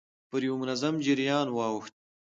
پر 0.29 0.41
يوه 0.47 0.57
منظم 0.61 0.95
جريان 1.05 1.47
واوښت. 1.53 1.93